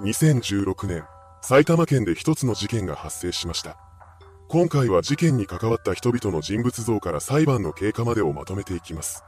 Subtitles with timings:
[0.00, 1.04] 2016年、
[1.40, 3.78] 埼玉県で一つの事件が発生しました。
[4.48, 9.24] 今回は事件に関わった人々の人物像から裁判の経過までをまとめていきます。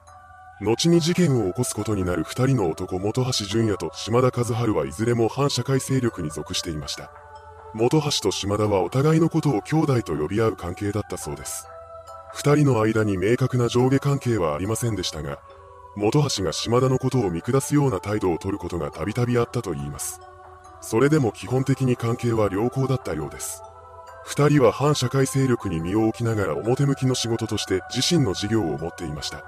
[0.60, 7.10] 後に事件を起こすことになる二人の男本橋淳也と島田和春はいずれも反社会勢力に属していました。
[7.74, 11.66] 本橋と島田はお互いのことを兄弟と呼び合う関係だったそうです。
[12.34, 15.38] 二人の間に明確な上下関係はありませんでしたが、
[15.96, 20.20] 本橋が島田のことを見下すような態度をとることがたびたびあったといいます。
[20.80, 23.62] それでも基本的に関係は良好だったようです。
[24.24, 29.42] 二人は反社会勢力に身を置きながら表向きの仕事として自身の事業を持っていました。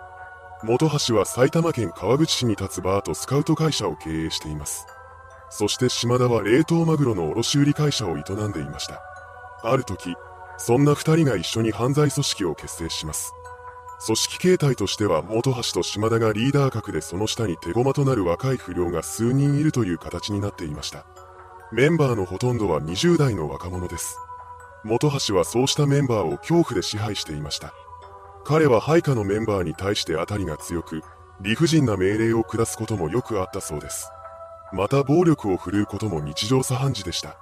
[0.62, 4.86] 本橋は埼玉県川口市に立つバーとスカウト会社を経営しています。
[5.50, 9.02] そして島田は冷凍マグロの卸売会社を営んでいました。
[9.62, 10.14] ある時、
[10.58, 13.32] そんな二人が一緒に犯罪組織を結成します。
[14.04, 21.04] 組織形態としては本橋と島田がリーダー格でその下に手駒となる若い不良が数人いるという形になっていました。
[21.72, 24.18] メンバーのほとんどは20代の若者です。
[24.84, 27.72] 本橋はそうしたメンバーを恐怖で支配していました。
[28.44, 31.02] 彼は配下のメンバーに対して当たりが強く、
[31.40, 34.10] 理不尽な命令を下すこともよくあったそうです。
[34.72, 37.36] また暴力を振るうことも日常茶飯事でした。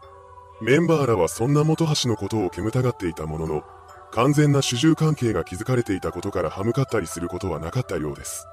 [0.60, 3.62] メンバーらはそんな本橋のことを煙たがっていたものの、
[4.10, 8.46] 完全な主従関係が築かれていたことから歯向かったりすることはなかったようです。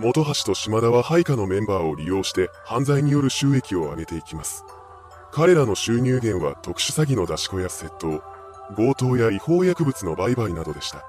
[0.00, 4.64] 本橋と島田は配下のメンバーを利用して犯罪による収益を上げていきます。
[5.34, 8.22] 彼らの収入源は特殊詐欺の出し子や窃盗、
[8.76, 11.06] 強盗や違法薬物の売買などでした。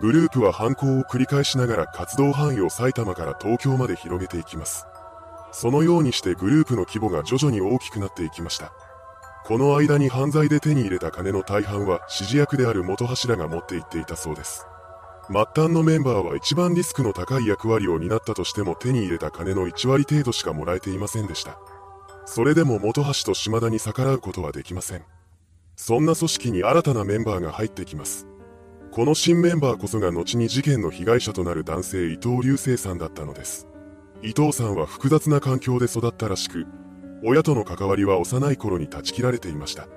[0.00, 4.86] グループは犯行を繰り返しながら活動範囲を埼玉から東京まで広げていきます。
[5.50, 8.72] そのようにしてグループの規模が徐々に大きくなっていきました。
[9.44, 14.66] この間に犯罪で手に入れた金の大半は指示役である元柱が持っていっていたそうです。
[15.32, 21.58] 末端のメンバーは一番リスクの高い役割を担ったとしても手に入れた金の1割程度しかもらえていませんでした。
[22.30, 25.02] それでも本橋と島田に逆らうことはできません。
[25.76, 28.26] そんな組織に新たなメンバーが入ってきます。
[28.90, 33.66] この新メンバーこそが後に事件の被害者となる男性伊藤隆生さんだったのです。
[34.22, 36.66] 伊藤さんは複雑な環境で育ったらしく、
[37.24, 39.88] 親との関わりは幼い頃に断ち切られていました。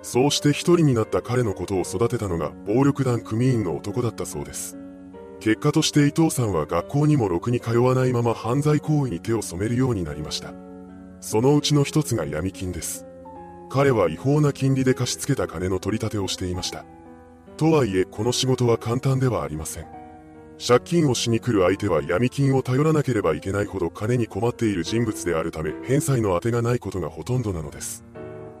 [0.00, 4.78] そうして一人になった彼のことを育てたのが暴力団組員の男だったそうです。
[5.40, 10.54] 結果として伊藤さんは学校にもろくに通わないまま犯罪行為に手を染めるようになりました。
[11.20, 13.06] そのうちの一つが闇金です。
[13.68, 16.84] 彼は違法な金利で貸し付けた金の取り立てをしていました。
[17.56, 19.86] とはいえ、この仕事は簡単ではありません。
[20.64, 28.04] 借金をしに来る相手は闇金を頼らなければいけないほど金に困っている人物であるため、返済の当てがないことがほとんどなのです。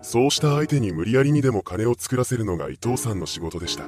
[0.02, 3.84] そうした相手に無理やりにでも金を作らせるのが伊藤さんの仕事でした。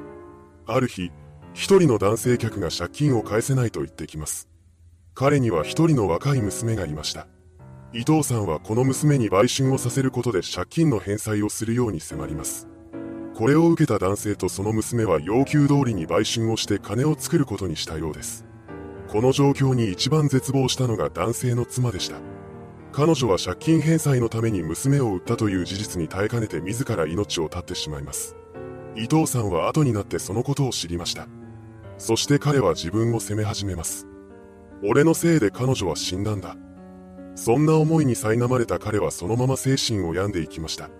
[0.66, 1.10] ある日、
[1.52, 4.48] 一人の男性客が借金を返せないと言ってきます。
[5.14, 7.26] 彼には一人の若い娘がいました。
[7.94, 12.68] 伊藤さんはこの娘に売春をさせることで借金の返済をするように迫ります。
[13.34, 18.44] これを受けた男性とその娘は要求通りに売春をして金を作ることにしたようです。
[19.08, 22.18] この状況に一番絶望したのが男性の妻でした。
[22.92, 28.36] 彼女は借金返済のために娘を売ったという事実に耐えかねて自ら命を絶ってしまいます。
[28.96, 31.26] 伊藤さんは後になってそのことを知りました。
[31.96, 34.06] そして彼は自分を責め始めます。
[34.84, 36.56] 俺のせいで彼女は死んだんだ。
[37.38, 40.90] そんな思いに苛まれた彼はそのまま精神を病んでいきました。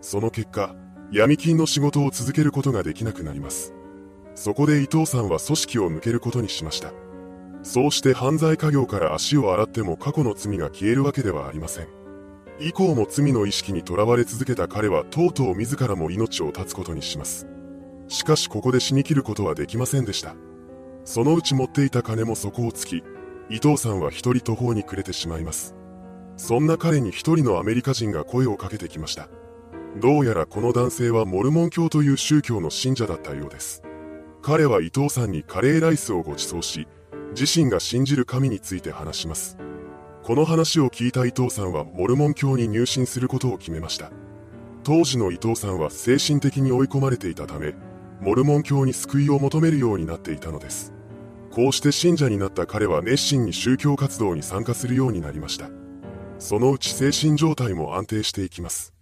[0.00, 0.76] その結果、
[1.10, 3.74] 闇金の仕事を続けることができなくなります。
[4.36, 6.92] そこで伊藤さんは組織を抜けることにしました。
[7.64, 11.88] そうして犯罪家業から足を洗っても過去の罪が消えるわけではありません。
[12.60, 17.48] 以降も罪の意識にとらわれ続けた彼はとうとう自らも命を絶つことにします。
[18.06, 20.36] しかしここで死に切ることはできませんでした。
[21.04, 23.02] そのうち持っていた金も底をつき、
[23.50, 25.74] 伊藤さんは一人途方に暮れてしまいます。
[26.36, 29.28] そんな彼に一人のアメリカ人が声をかけてきました。
[30.00, 33.82] どうやらこの男性はモルモン教という宗教の信者だったようです。
[34.40, 36.88] 彼は伊藤さんにカレーライスをご馳走し、
[37.38, 39.58] 自身が信じる神について話します。
[40.22, 44.10] この話を聞いた伊藤さんはモルモン教に入信することを決めました。
[44.84, 47.74] 当時の伊藤さんは精神的に追い込まれていたため、
[48.20, 50.92] モルモン教に救いを求めるようになっていたのです。
[51.52, 55.68] こうして信者になった彼は熱心に宗教活動に参加するようになりました。
[56.38, 58.94] そのうち精神状態も安定していきます。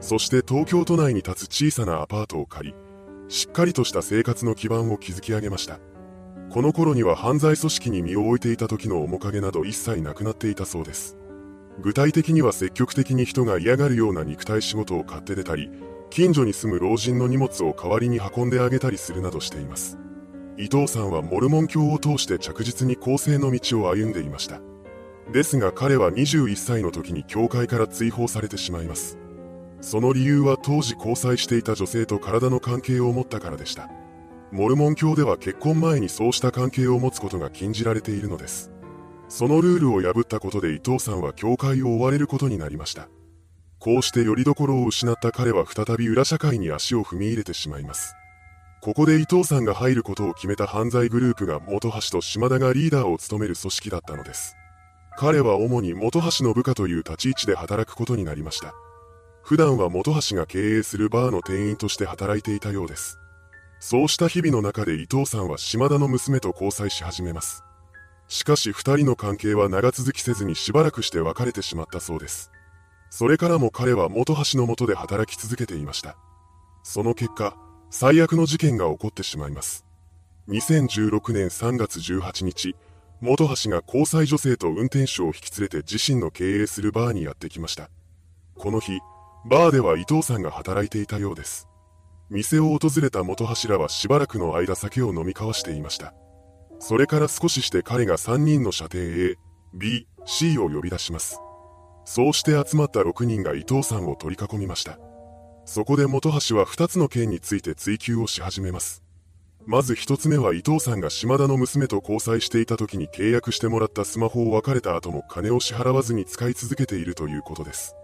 [0.00, 2.74] そして東京都内に立つ小さなアパートを借り、
[3.28, 5.80] しっかりとした生活の基盤を築き上げました。
[6.50, 11.16] この頃には犯罪組織に身を置いていた時の面影など一切なくなっていたそうです。
[11.80, 15.70] 具体的には積極的に人が嫌がるような肉体仕事を買って出たり、
[16.10, 19.98] 近所に住む老人の荷物を代わりに運んであげたりするなどしています。
[20.58, 24.60] 伊藤さんはモルモン教を通して着実に更生の道を歩んでいました。
[25.32, 29.18] ですが彼は21歳の時に教会から追放されてしまいます。
[29.80, 33.90] その理由は当時交際していた女性と体の関係を持ったからでした。
[34.50, 38.70] モルモン教では結婚前にそうした関係を持つことが禁じられているのです。
[39.28, 43.08] そのルールを破ったことで伊藤さんは教会を追われることになりました。
[43.78, 48.14] こうして拠り所を失った彼は再び裏社会に足を踏み入れてしまいます。
[48.86, 54.54] ここで伊藤さんが入ることを決めた犯罪グループが本橋と島田がリーダーを務める組織だったのです。
[55.18, 58.74] 彼は主に本橋の部下という立ち位置で働くことになりました。
[59.42, 63.18] 普段は本橋が経営するバーの店員として働いていたようです。
[63.80, 67.64] そうした日々の中で伊藤さんは島田の娘と交際し始めます。
[68.28, 72.52] しかし二人の関係は長続きせずにしばらくして別れてしまったそうです。
[73.10, 76.16] それからも彼は本橋の下で働き続けていました。
[76.84, 77.56] その結果、
[77.98, 79.86] 最悪の事件が起こってしまいます。
[80.50, 82.76] 2016年3月18日、
[83.22, 87.88] 本橋が交際女性と運転手を引き連れて自身の経営するバーにやってきました。
[88.54, 89.00] この日、
[89.48, 91.68] バーでは伊藤さんが働いていたようです。
[92.28, 96.12] 店を訪れた元柱はしばらくの間酒を飲み交わしていました。
[96.78, 99.38] それから少しして彼が3人の射程 A、
[99.72, 101.40] B、C を呼び出します。
[102.04, 104.98] そうして集まった6人が伊藤さんを取り囲みました。
[105.66, 109.02] そこで本橋は2つの件について追及をし始めます。
[109.66, 117.96] まず一つ目は伊藤さんが島田の娘と交際していた時に契約してもらったスマホを別れた後も金を支払わずに使い続けているということです。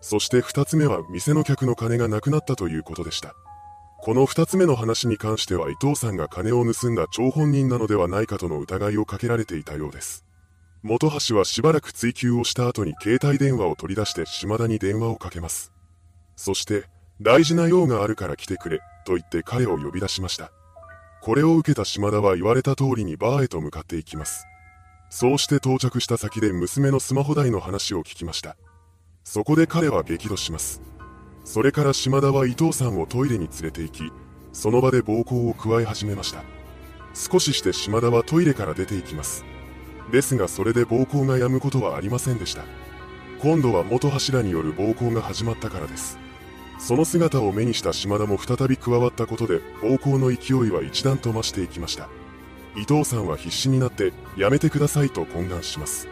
[0.00, 3.34] そして二つ目は店の客の金がなくなったということでした。
[4.02, 10.24] この二つ目の話に関しては伊藤さんが金を盗んだ張本人なのではないかとの疑いをかけられていたようです。
[10.84, 15.72] 本橋はしばらく追及をした後に携帯電話を取り出して島田に電話をかけます。
[16.36, 16.84] そして、
[17.20, 20.50] 大事な用があるから来てくれ、と言って彼を呼び出しました。
[21.20, 24.46] これを受けた島田は言われた通りにバーへと向かっていきます。
[25.10, 28.56] そうして到着した先で娘のスマホ代の話を聞きました。
[29.22, 30.80] そこで彼は激怒します。
[31.44, 34.12] それから島田は伊藤さんをトイレに連れて行き、
[34.52, 36.42] その場で暴行を加え始めました。
[37.12, 39.44] 少しして島田はトイレから出て行きます。
[40.10, 42.62] ですがそれで暴行が止むことはありませんでした。
[43.42, 46.18] 今度は元柱による暴行が始まったからです。
[46.80, 52.08] その姿を目にした島田も再び加わったことで暴行の勢いは一段と増していきました。
[52.74, 56.08] 伊藤さんは必死になってやめてくださいと懇願します。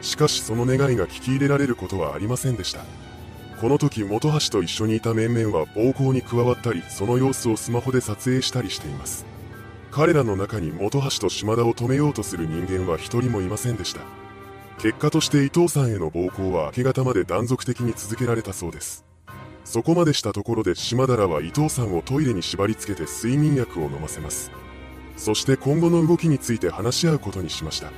[0.00, 2.80] しかしその願いが聞き入れられることはありませんでした。
[3.60, 9.26] この時本橋と一緒にいた面々は暴行に加わったりその様子をスマホで撮影したりしています。
[9.90, 14.00] 彼らの中に本橋と島田を止めようとする人間は一人もいませんでした。
[14.78, 19.07] 結果として伊藤さんへの暴行は明け方まで断続的に続けられたそうです。
[19.70, 24.50] そこまでしたところで島田らは伊藤さんをトイレに縛り付けて睡眠薬を飲ませます。
[25.18, 27.92] そして今後の動きについて話し合うことにしました。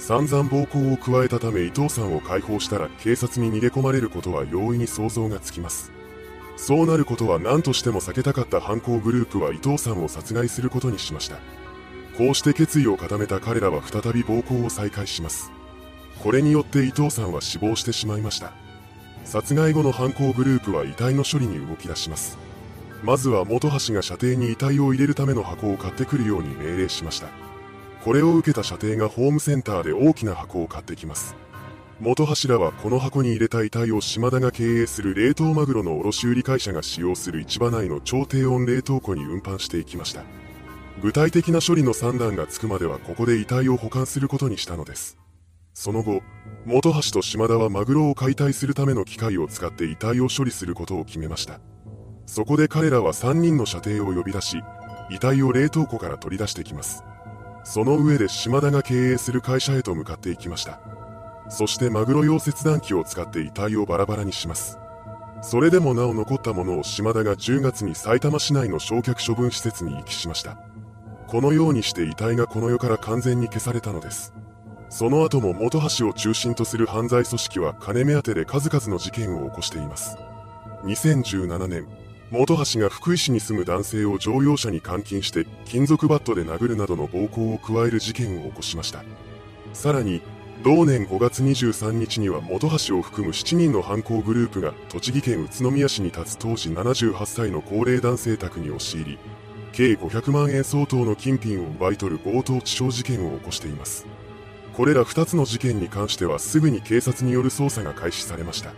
[0.00, 5.92] 散々暴行を加えたため伊藤さんを解放したら警察に逃げ込まれることは容易に想像がつきます。
[6.56, 11.36] そうなることは何としても避けたかった犯行グループは伊藤さんを殺害することにしました。
[12.18, 15.52] こうして決意を固めた彼らは再び暴行を再開します。
[16.20, 18.65] これによって伊藤さんは死亡してしまいました。
[19.26, 22.38] 殺害後の犯行グループは遺体の処理に動き出します。
[23.02, 27.28] まずは本橋が射程に遺体を入れるための箱を買ってくるように命令しました。
[28.04, 31.34] これを受けた射程がホームセンターで大きな箱を買ってきます。
[31.98, 40.22] 元柱はこの箱に入れた遺体を島田が経営する冷凍マグロの卸売会社が使用する市場内の超低温冷凍庫に運搬していきました。
[41.02, 45.18] 具体的な処理の算段がつくまではここで遺体を保管することにしたのです。
[45.78, 46.22] その後、
[46.66, 51.60] 本橋と島田はマグロを解体するための機械を使って遺体を処理することを決めました。
[52.24, 54.62] そこで彼らは3人の射程を呼び出し、
[55.10, 57.04] 遺体を冷凍庫から取り出してきます。
[57.62, 60.80] その上で島田が経営する会社へと向かっていきました。
[61.50, 64.78] そしてマグロ用切断機を使って遺体をバラバラにします。
[65.42, 70.58] それでもなお残ったものを島田が10月に埼玉市内の焼却処分施設に遺棄しました。
[71.26, 74.32] このようにして遺体がこの世から完全に消されたのです。
[74.88, 80.16] その後も本橋を中心とする犯罪組織は金目当てで数々の事件を起こしています。
[80.84, 81.86] 2017年、
[82.30, 89.04] 本橋が福井市に住む男性を乗用車に監禁して金属バットで殴るなどの暴行を加える事件を起こしました。
[89.72, 90.22] さらに、
[90.64, 99.18] 同年5月23日には本橋を含む7人の犯行グループが栃木県宇都宮市に立つ当時78歳の高齢男性宅に押し入り、
[99.72, 104.06] 計500万円相当の金品を奪い取る強盗致傷事件を起こしています。
[104.76, 108.72] これら2つの事件に関してはすぐに警察による捜査が開始されました。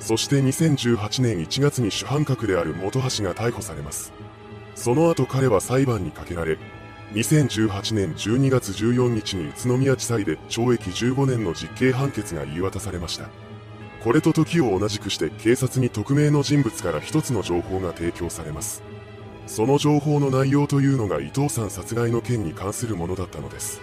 [0.00, 4.12] そして2018年1月に主犯格である本橋が逮捕されます。
[4.74, 6.58] その後彼は裁判にかけられ、
[7.12, 13.28] 2018年12月14日に宇都宮地裁で懲役15年の実刑判決が言い渡されました。
[14.02, 18.82] これと時を同じくして警察に匿名の人物から一つの情報が提供されます。
[19.46, 23.80] その情報の内容というのが伊藤さん殺害の件に関するものだったのです。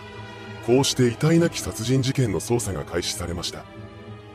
[0.68, 3.64] こうして遺体なき殺人事件の捜査が開始されました。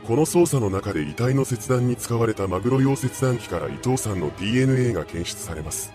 [0.07, 5.93] この捜査の中で遺体の切断に使われたマグロ用切断機から伊藤さんの DNA が検出されます。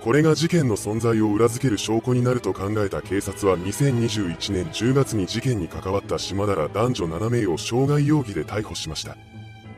[0.00, 9.16] これが事件の存在を裏付ける証拠になると考えた警察は2021年10月に事件に関わった島田ら男女7名を傷害容疑で逮捕しました。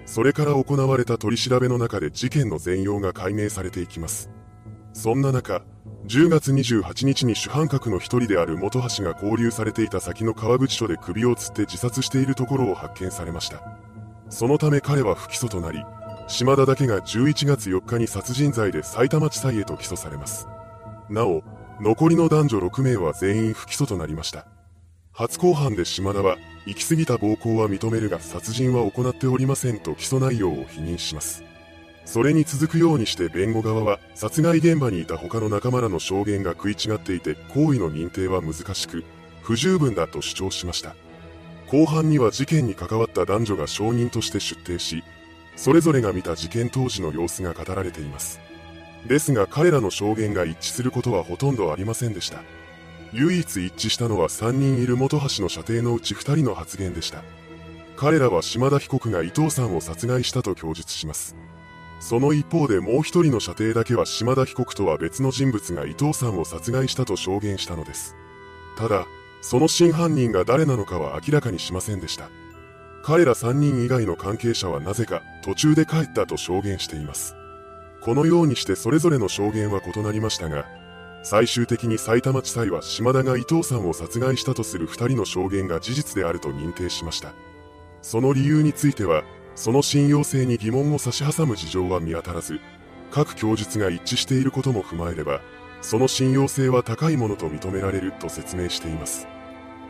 [0.05, 4.36] それから行われた取り調べの中で事件の全容が解明されていきます。
[4.97, 5.63] そんな中、
[6.07, 13.63] 10月28日に主犯格の一人である本橋が交留されていた先の川口署で首を吊って自殺しているところを発見されました。
[14.31, 15.85] そのため彼は不起訴となり、
[16.29, 20.49] 島田だけが11月4日に殺人罪で埼玉地裁へと起訴されます。
[21.11, 21.45] なお、
[21.79, 24.47] 残りの男女6名は全員不起訴となりました。
[25.13, 31.46] 初公判で島田は、行き過ぎた暴行は認めるが殺人は行っておりませんと起訴内容を否認します。
[32.07, 39.05] それに続くようにして弁護側は、殺害現場にいた他の仲間らの証言が食い違っていて、行為の認定は難しく、
[39.43, 40.95] 不十分だと主張しました。
[41.69, 45.03] 後半には事件に関わった男女が証人として出廷し、
[45.57, 48.41] それぞれが見た事件当時の様子が語られています。
[49.09, 52.43] ですが彼らの証言が一致することはほとんどありませんでした。
[53.13, 57.23] 唯一一致したのは3人いる本橋の射程のうち2人の発言でした。
[57.97, 61.35] 彼らは島田被告が伊藤さんを殺害したと供述します。
[61.99, 68.15] その一方でもう一人の射程だけは島田被告とは別の人物が伊藤さんを殺害したと証言したのです。
[68.77, 69.07] ただ、
[69.41, 72.31] その真犯人が誰なのかは明らかにしませんでした。
[73.03, 77.37] 彼ら3人以外の関係者はなぜか途中で帰ったと証言しています。
[78.03, 80.67] このようにしてそれぞれの証言は異なりましたが、
[81.23, 87.33] 最終的に埼玉地裁は島田が伊藤さんを殺害したとする2人の証言が事実であると認定しました。
[88.03, 89.25] その理由については、
[89.57, 92.61] その信用性に疑問を差し挟む事情は見当たらず、
[93.11, 95.41] 各供述が一致していることも踏まえれば、
[95.81, 99.27] その信用性は高いものと認められると説明しています。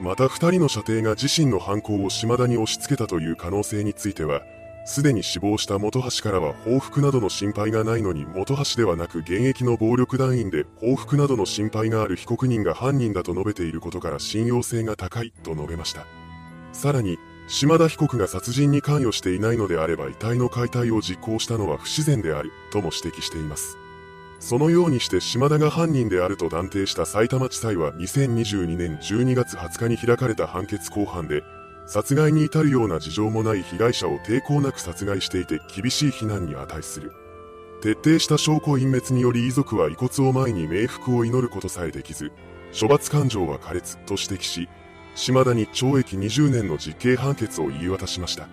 [0.00, 4.42] また二人の射程が自身の犯行を島田に押し付けたという可能性については、
[4.84, 16.06] すでに死亡した本橋からは報復などの心配がないのに本橋ではなく現役の暴力団員で報復などの心配がある被告人が犯人だと述べていることから信用性が高いと述べました。
[16.72, 23.78] さらに、島田被告が殺人に関与していないのであれば遺体の解体を実行したのは不自然であるとも指摘しています。
[24.38, 31.42] そのようにして島田が犯人であると断定した埼玉地裁は2022年12月20日に開かれた判決公判で、
[31.86, 37.12] 殺害に至るような事情もない被害者を抵抗なく殺害していて厳しい非難に値する。
[37.80, 42.32] 徹底した証拠隠滅により遺族は遺骨を前に冥福を祈ることさえできず、
[42.78, 44.68] 処罰感情は苛烈と指摘し、
[45.16, 48.48] 島田に懲役20年の実刑判決を言い渡しました。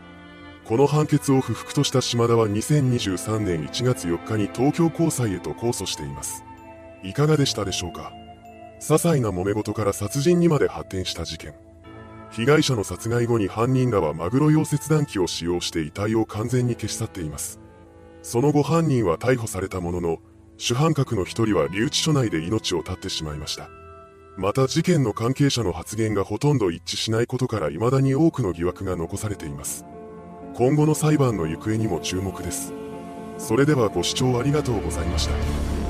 [0.63, 6.46] この判決を不服とした島田は2023年1月4日に東京高裁へと控訴しています。
[7.03, 8.13] いかがでしたでしょうか？
[8.79, 11.53] 些細な揉め事から殺人にまで発展した事件。
[12.32, 17.60] 被害者の殺害後に犯人らはマグロ用切断機を使用して遺体を完全に消し去っています。
[18.22, 20.17] その後犯人は逮捕されたものの、
[20.58, 23.70] 主犯格の一人は留置所内で命を絶ってしまいました。
[24.35, 29.85] また事件の関係者の発言がほとんど一致しないことから未だに多くの疑惑が残されています。
[30.55, 32.73] 今後の裁判の行方にも注目です。
[33.37, 35.82] それではご視聴ありがとうございました。